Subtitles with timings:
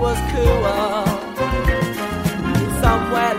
[0.00, 0.64] Was cool.
[2.82, 3.34] Somewhere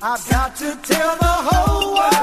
[0.00, 2.17] I've got to tell the whole world.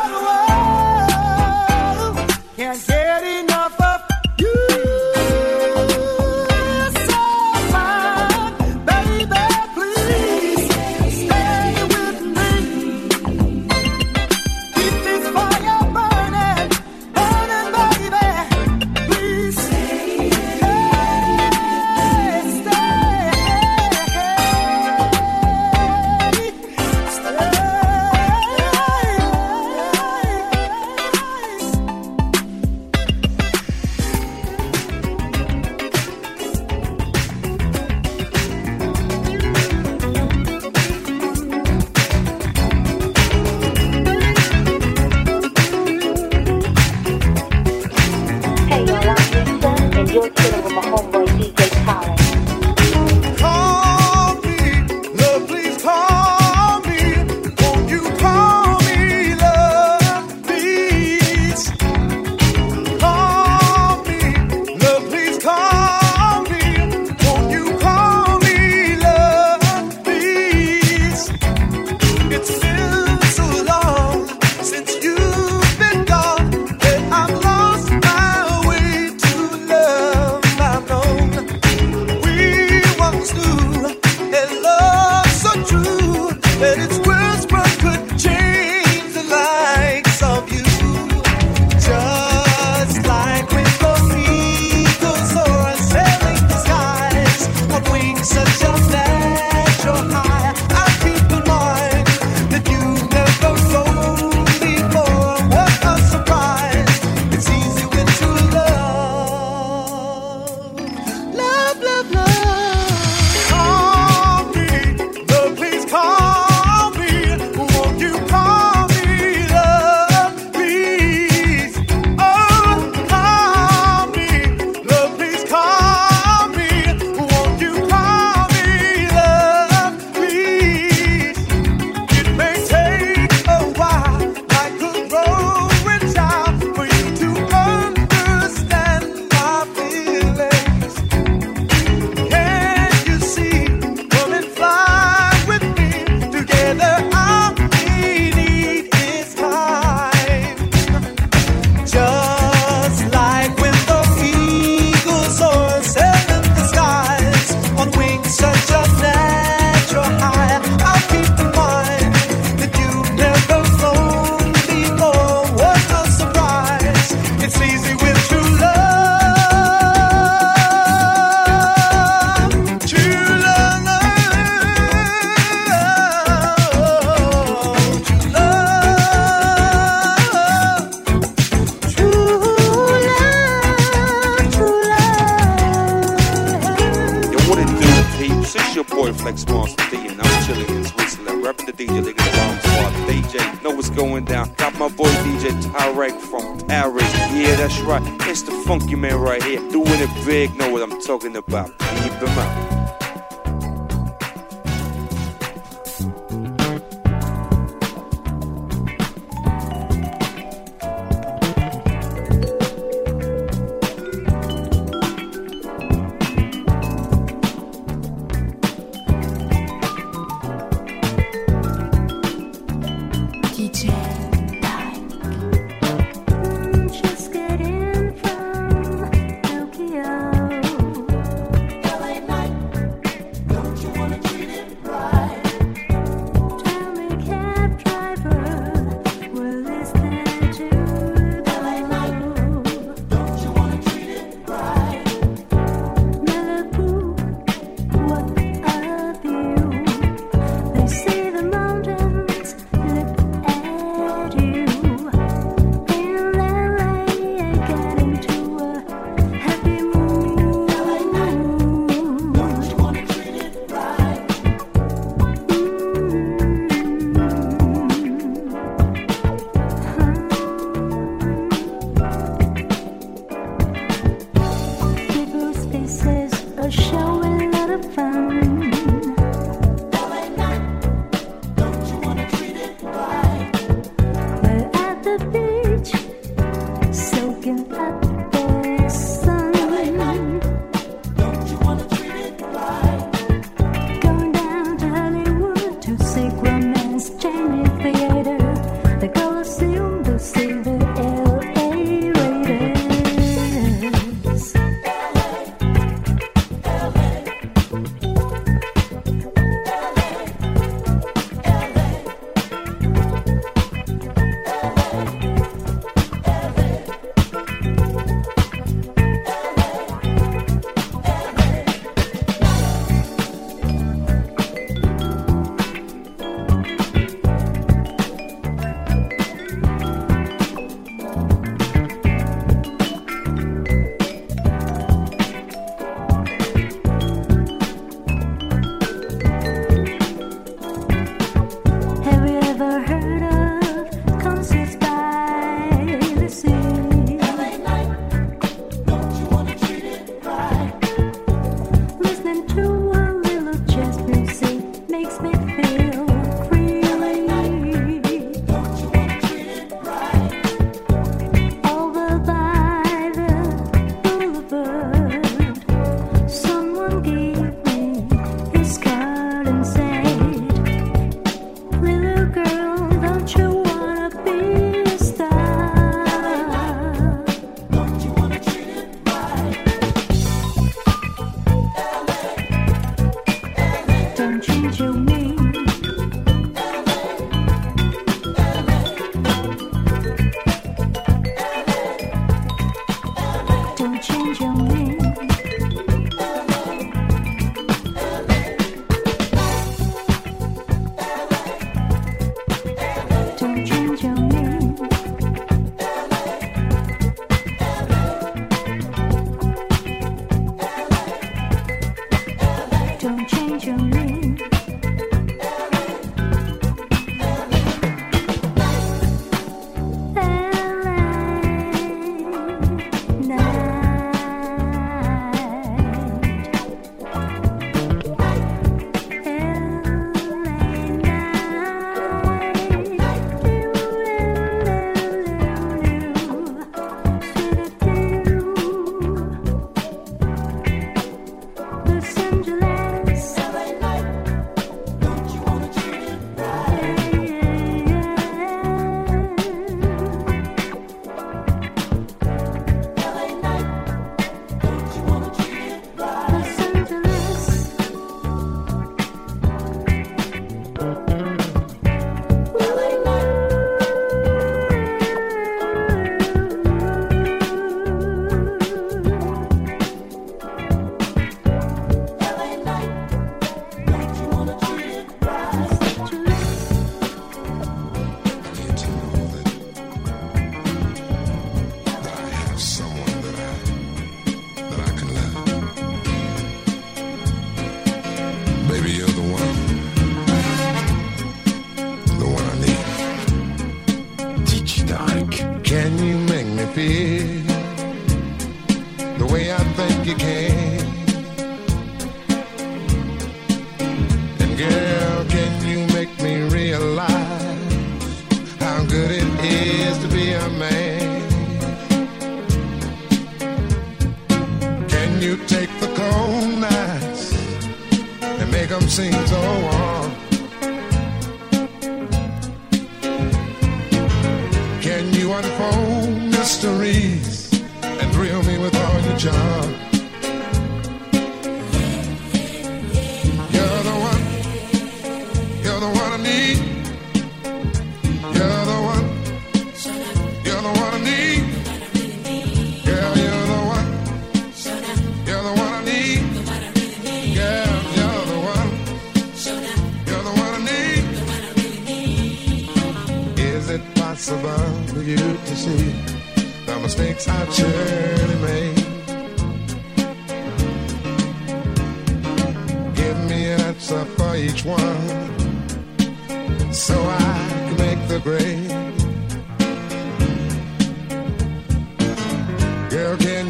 [188.45, 192.05] This is your boy Flex Monster D, and I'm chilling in Switzerland, rapping the DJ
[192.05, 192.93] League the Bomb Squad.
[193.09, 194.53] DJ, know what's going down.
[194.53, 197.11] Got my boy DJ Tarek from Paris.
[197.33, 198.03] Yeah, that's right.
[198.29, 200.55] It's the funky man right here, doing it big.
[200.57, 201.75] Know what I'm talking about.
[201.79, 202.74] Keep him out.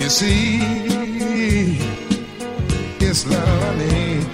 [0.05, 0.59] you see,
[2.99, 4.27] it's love I need.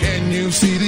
[0.00, 0.85] Can you see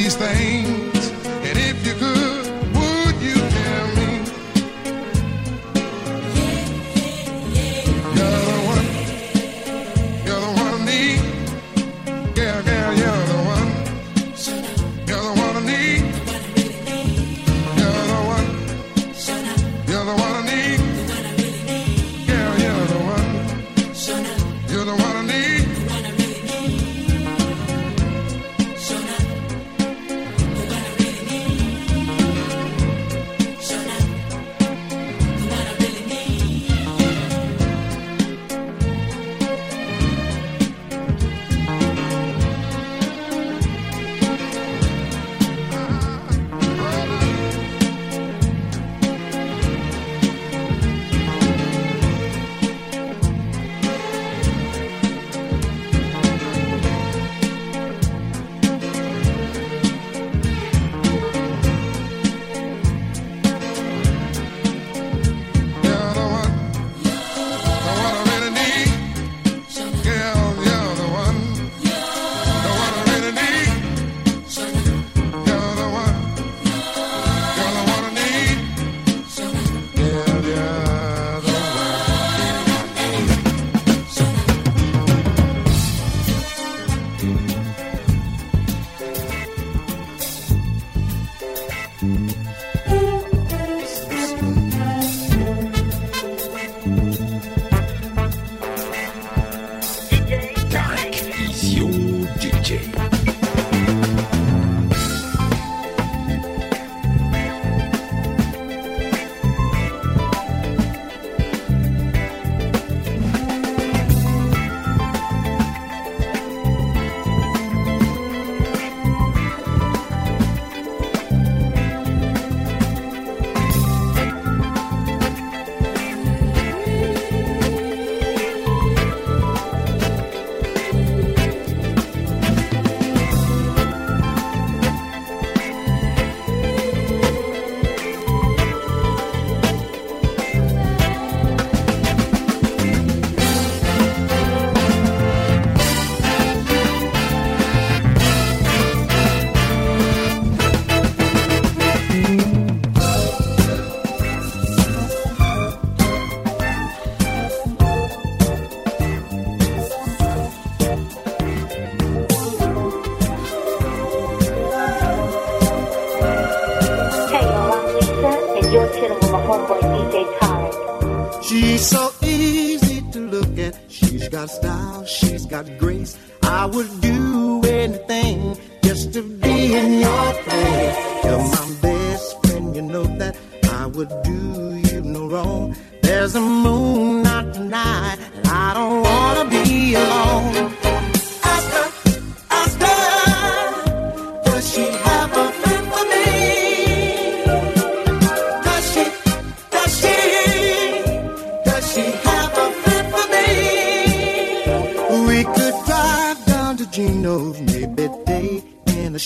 [177.01, 180.97] do anything just to be in your place.
[181.25, 183.37] You're my best friend, you know that
[183.71, 185.77] I would do you no wrong.
[186.03, 190.78] There's a moon out tonight, and I don't wanna be alone.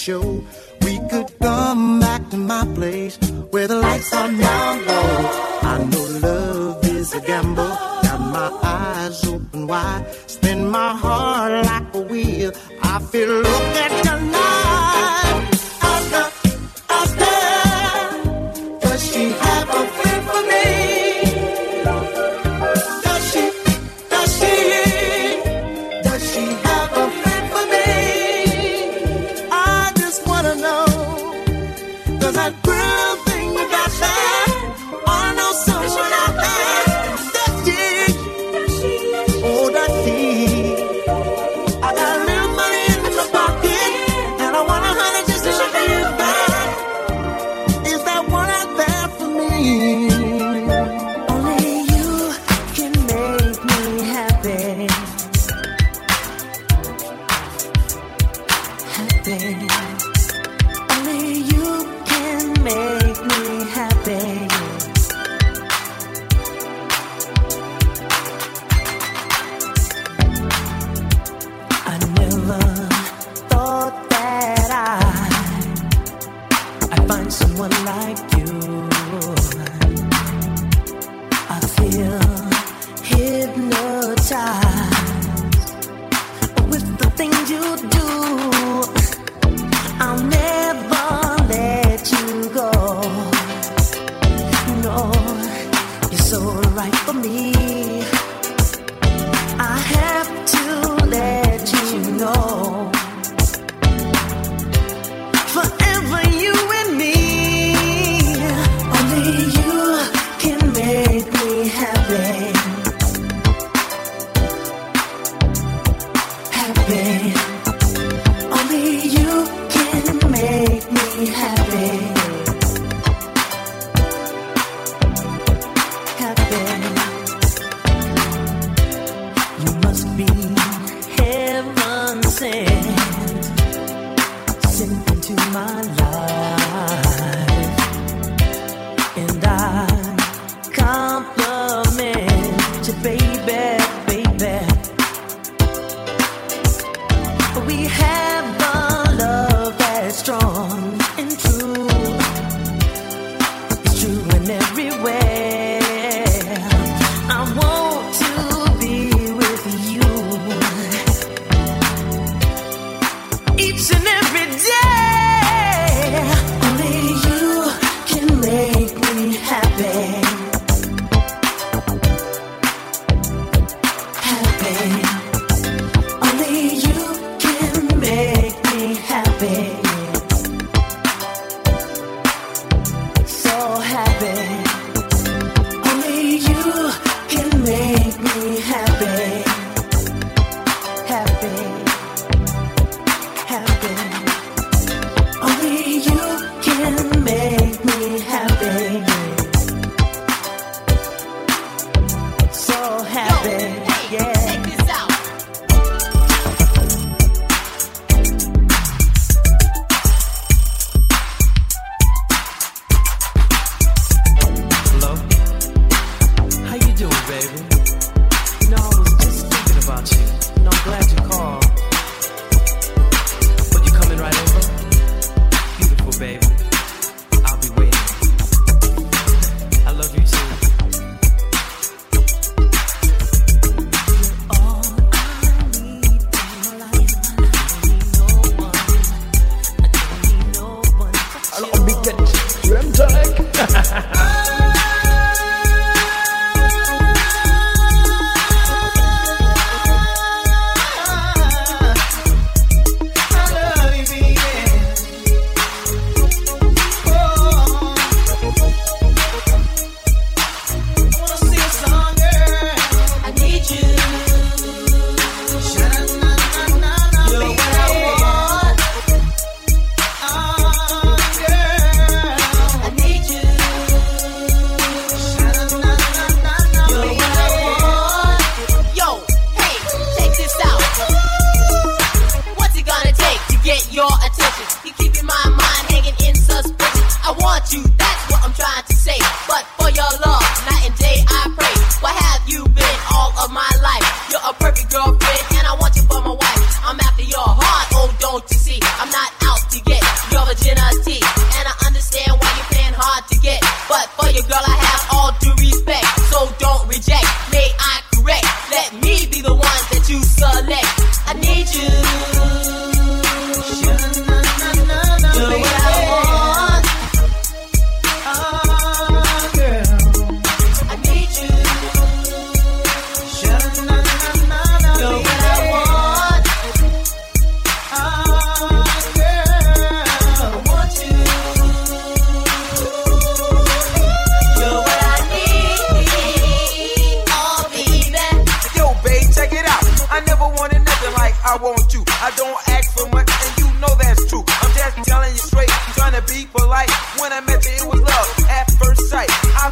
[0.03, 0.45] show.
[0.81, 3.17] We could come back to my place
[3.53, 5.11] where the lights are now low.
[5.73, 7.75] I know love is a gamble.
[8.07, 10.05] Got my eyes open wide.
[10.27, 12.51] Spin my heart like a wheel.
[12.83, 14.22] I feel look at your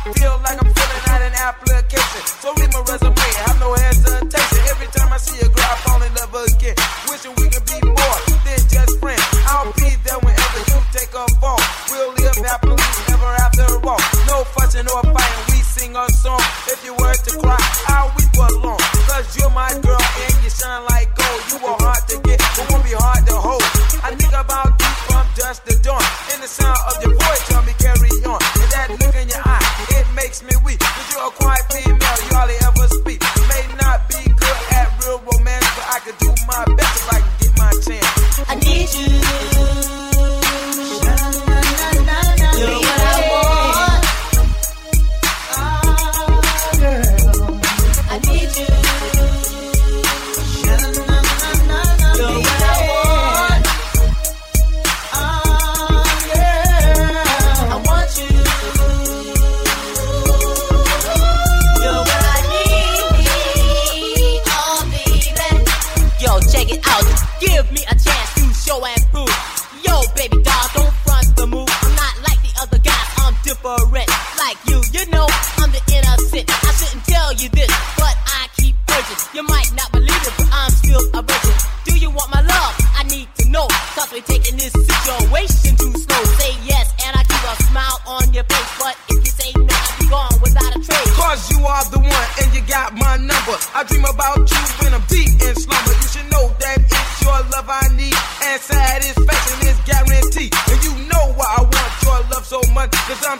[0.00, 0.59] Feel like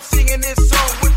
[0.00, 1.09] Singing this song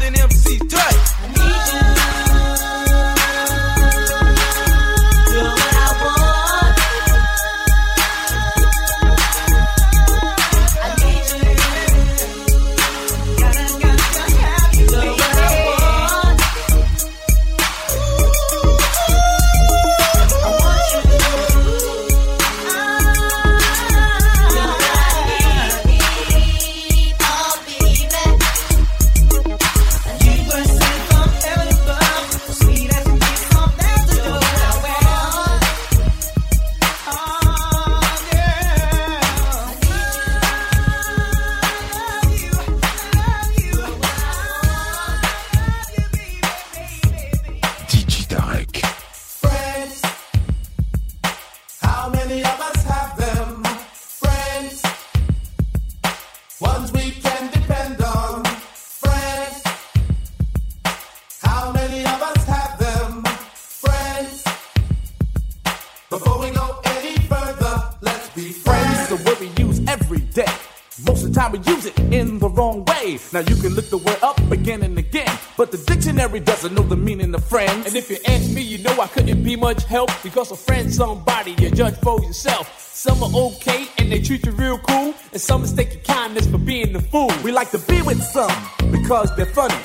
[79.94, 82.66] help because a friend's somebody you judge for yourself.
[82.80, 86.58] Some are okay and they treat you real cool, and some mistake your kindness for
[86.58, 87.32] being a fool.
[87.44, 88.56] We like to be with some
[88.92, 89.82] because they're funny.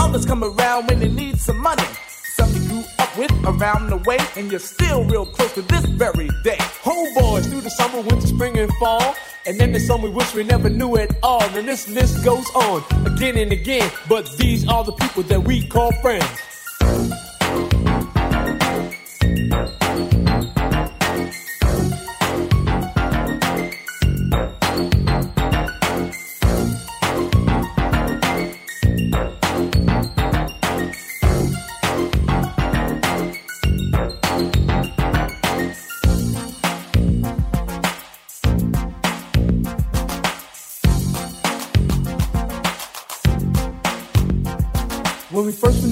[0.00, 1.88] Others come around when they need some money.
[2.36, 5.84] Some you grew up with around the way, and you're still real close to this
[5.84, 6.60] very day.
[6.88, 9.14] Homeboys through the summer, winter, spring, and fall.
[9.46, 11.48] And then there's some we wish we never knew at all.
[11.58, 13.88] And this list goes on again and again.
[14.08, 17.31] But these are the people that we call friends.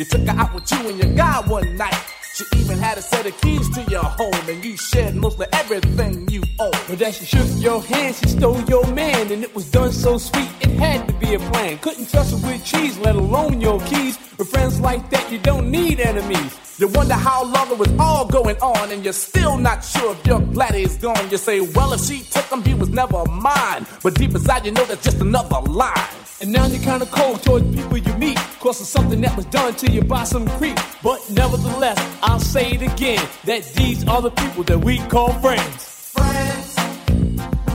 [0.00, 1.94] You took her out with you and your guy one night.
[2.34, 6.26] She even had a set of keys to your home, and you shared mostly everything
[6.30, 6.70] you own.
[6.88, 10.16] But then she shook your hand, she stole your man, and it was done so
[10.16, 11.76] sweet, it had to be a plan.
[11.80, 14.18] Couldn't trust her with cheese, let alone your keys.
[14.38, 16.58] With friends like that, you don't need enemies.
[16.78, 20.26] You wonder how long it was all going on, and you're still not sure if
[20.26, 21.28] your glad is gone.
[21.30, 23.84] You say, Well, if she took him, he was never mine.
[24.02, 26.08] But deep inside, you know that's just another lie.
[26.40, 29.74] And now you're kinda cold towards people you meet, cause of something that was done
[29.74, 30.78] to you by some creep.
[31.02, 36.12] But nevertheless, I'll say it again, that these are the people that we call friends.
[36.12, 37.69] Friends.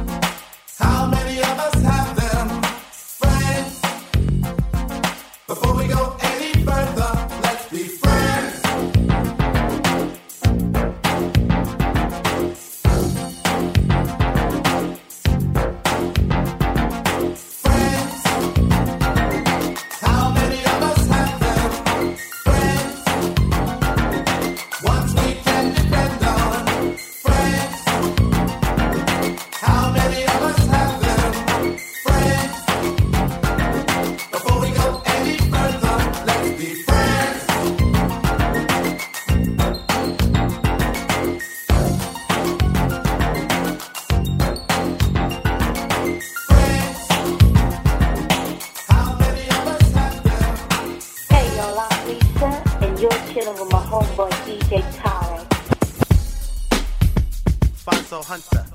[58.26, 58.66] Hunter.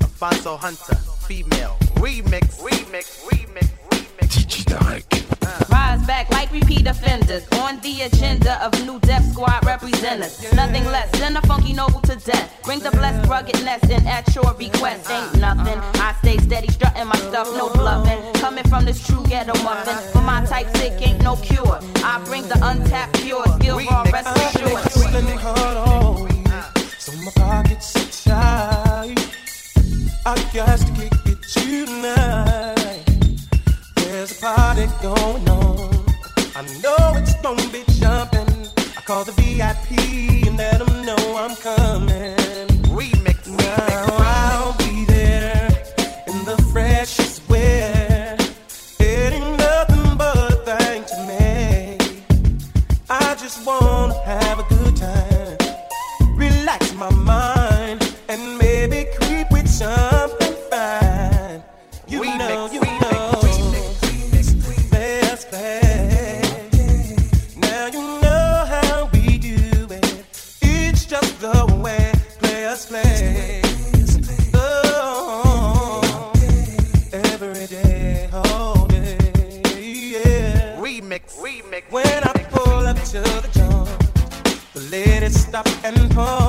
[0.00, 0.94] Alfonzo Hunter.
[1.28, 1.76] Female.
[1.96, 2.58] Remix.
[2.58, 3.20] Remix.
[3.28, 3.60] Remix.
[5.42, 5.64] Uh.
[5.70, 10.54] Rise back like repeat offenders on the agenda of new Def Squad representatives.
[10.54, 12.62] Nothing less than a funky noble to death.
[12.64, 15.54] Bring the blessed ruggedness and at your request ain't uh-huh.
[15.54, 15.78] nothing.
[16.00, 18.32] I stay steady, strutting my stuff, no bluffing.
[18.40, 19.96] Coming from this true ghetto muffin.
[20.12, 21.78] For my type sick ain't no cure.
[21.96, 26.33] I bring the untapped pure, skill raw, rest assured.
[27.04, 29.20] So my pockets so tight.
[30.24, 33.04] I got to kick it tonight.
[33.96, 35.92] There's a party going on.
[36.56, 38.48] I know it's gonna be jumping.
[38.96, 42.68] I call the VIP and let them know I'm coming.
[42.96, 43.48] Remix.
[43.48, 44.83] Now I'll
[85.84, 86.43] and point.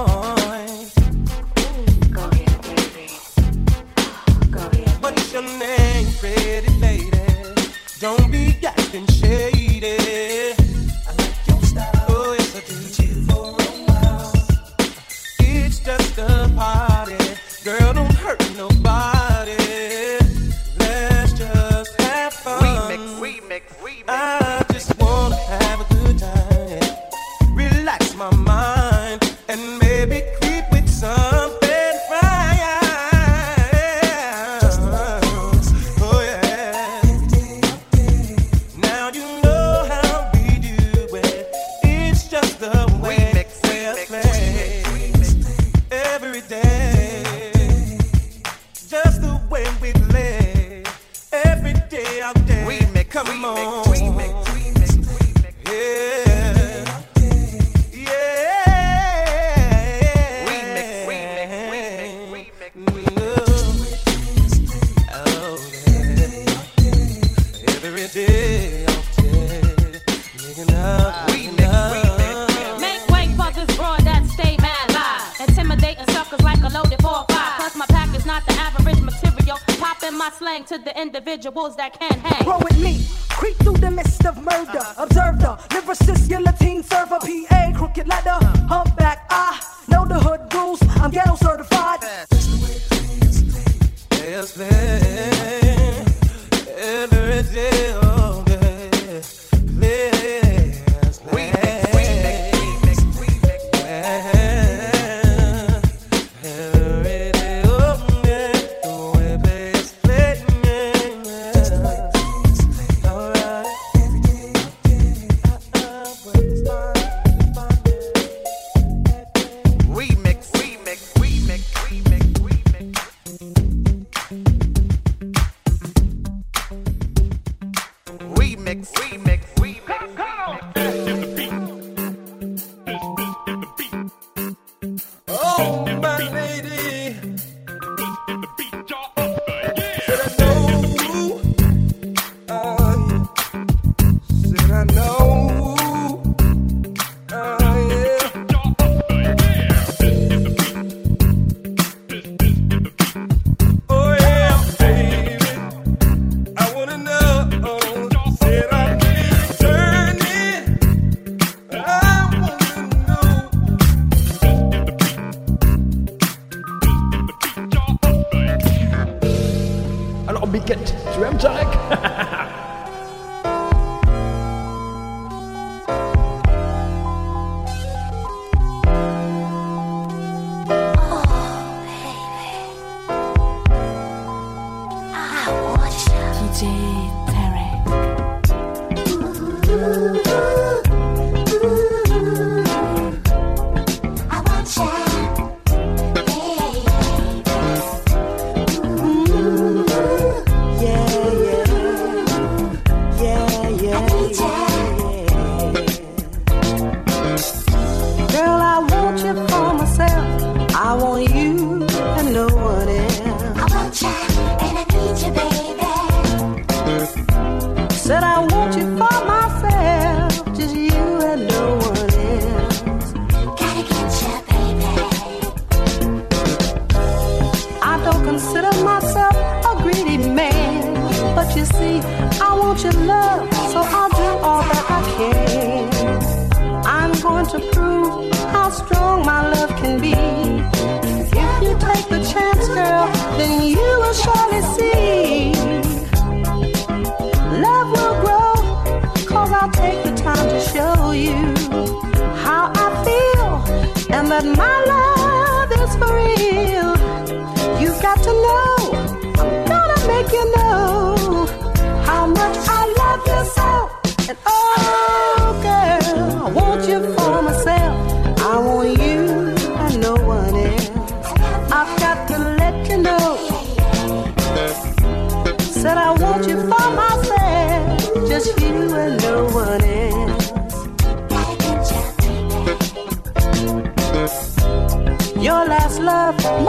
[186.55, 187.24] did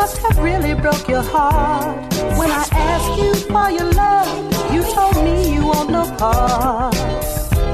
[0.06, 2.14] must have really broke your heart.
[2.38, 4.30] When I asked you for your love,
[4.72, 6.94] you told me you want no part.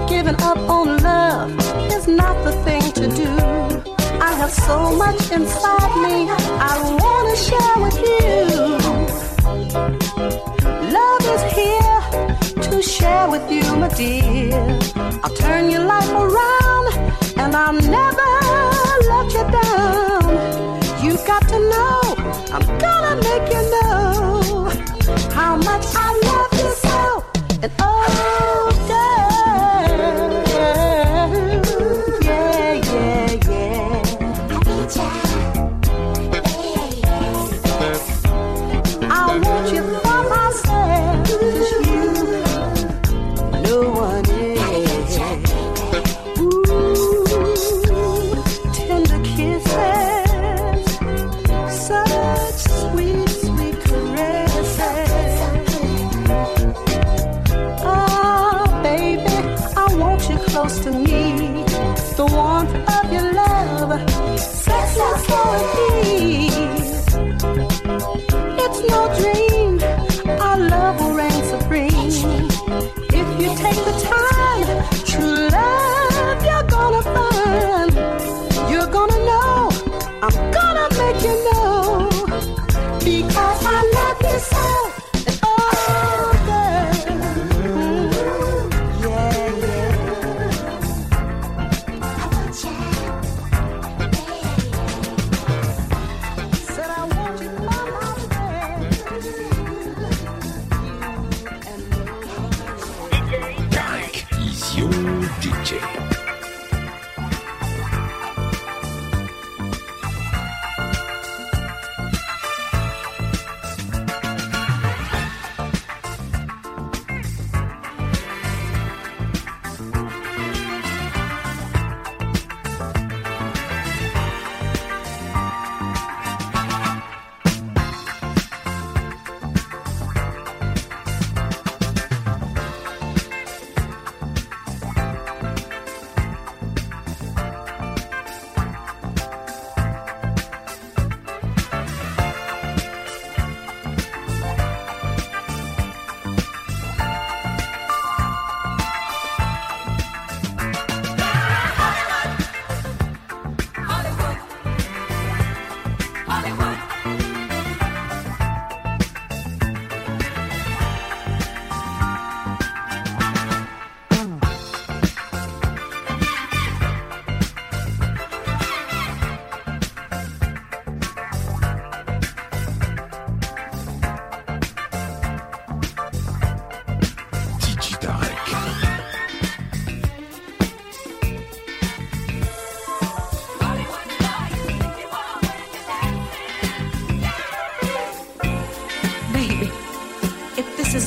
[0.09, 1.51] Giving up on love
[1.97, 3.33] is not the thing to do.
[4.28, 6.14] I have so much inside me
[6.70, 8.35] I wanna share with you.
[10.99, 12.01] Love is here
[12.66, 14.62] to share with you, my dear.
[15.22, 16.87] I'll turn your life around
[17.43, 18.30] and I'll never
[19.12, 20.33] let you down.
[21.05, 22.01] You've got to know,
[22.55, 24.68] I'm gonna make you know
[25.32, 27.24] how much I love you so.
[27.62, 27.91] And oh,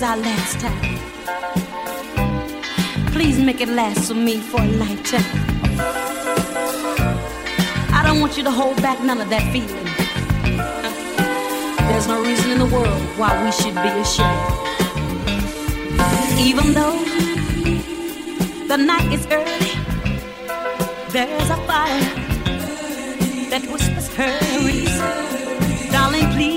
[0.06, 1.00] our last time,
[3.12, 5.26] please make it last for me for a lifetime.
[7.92, 9.86] I don't want you to hold back none of that feeling.
[11.88, 14.54] There's no reason in the world why we should be ashamed.
[16.40, 17.00] Even though
[18.68, 19.74] the night is early,
[21.10, 22.06] there's a fire
[23.50, 24.86] that whispers hurry.
[25.92, 26.55] Darling, please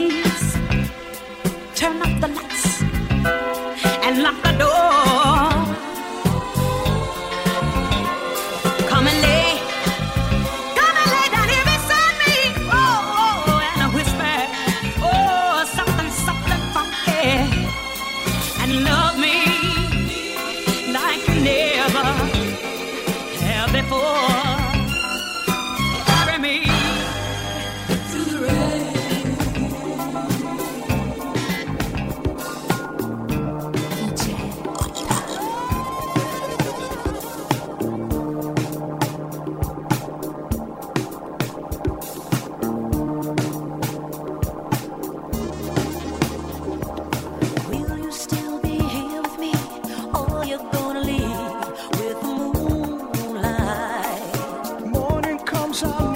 [55.78, 56.07] shall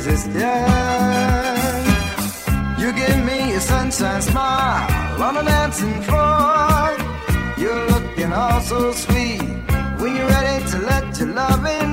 [0.00, 0.40] Existence.
[2.80, 6.96] You give me a sunshine smile on a dancing floor.
[7.58, 9.42] You're looking all so sweet
[10.00, 11.89] when you're ready to let your love in.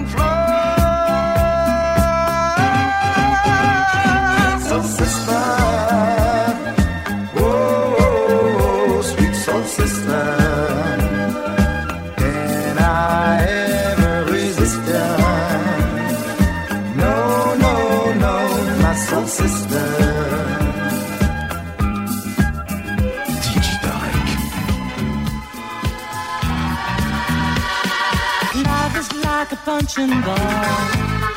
[29.98, 30.36] symbol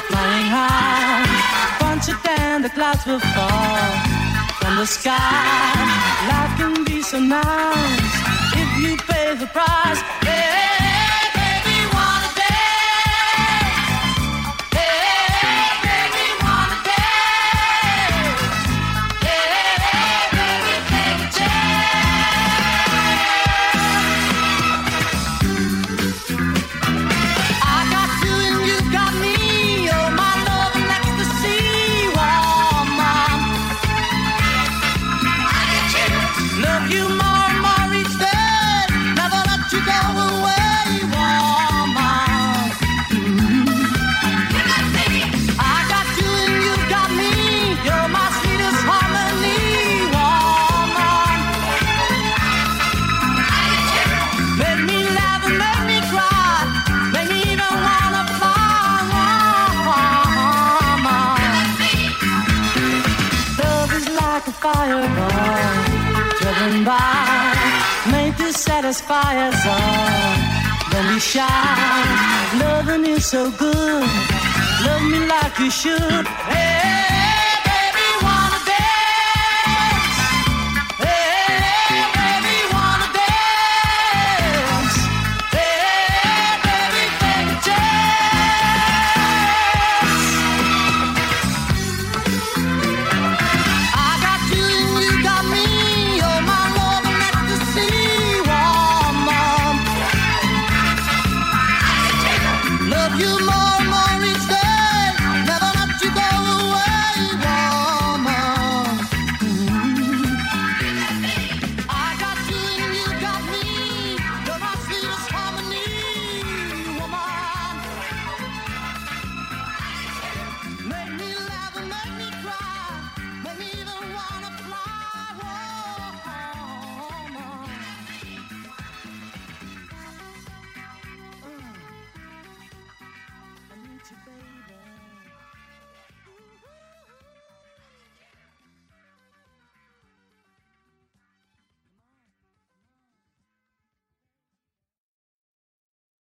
[0.09, 1.25] flying high.
[1.81, 3.91] once it and the clouds will fall
[4.61, 5.73] from the sky.
[6.29, 8.15] Life can be so nice
[8.63, 10.20] if you pay the price.
[68.91, 70.91] as fires are.
[70.91, 71.47] Don't be shy.
[72.59, 74.03] Loving is so good.
[74.85, 76.27] Love me like you should.
[76.51, 77.20] Hey.